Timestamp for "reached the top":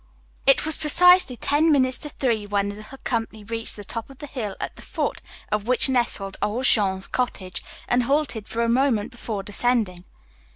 3.43-4.09